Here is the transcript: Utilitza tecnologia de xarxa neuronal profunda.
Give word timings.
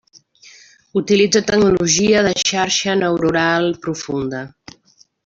Utilitza 1.01 1.41
tecnologia 1.49 2.23
de 2.29 2.33
xarxa 2.47 2.93
neuronal 3.03 3.63
profunda. 3.85 4.41